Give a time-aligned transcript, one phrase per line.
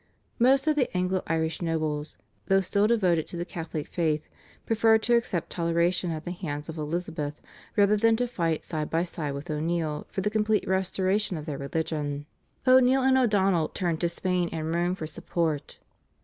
[0.39, 2.17] Most of the Anglo Irish nobles,
[2.47, 4.27] though still devoted to the Catholic faith,
[4.65, 7.39] preferred to accept toleration at the hands of Elizabeth
[7.75, 11.59] rather than to fight side by side with O'Neill for the complete restoration of their
[11.59, 12.25] religion.
[12.65, 15.77] O'Neill and O'Donnell turned to Spain and Rome for support.